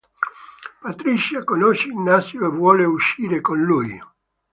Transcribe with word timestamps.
Patricia 0.81 1.43
conosce 1.43 1.89
Ignacio 1.89 2.47
e 2.47 2.49
vuole 2.49 2.85
uscire 2.85 3.39
con 3.39 3.61
lui. 3.61 4.01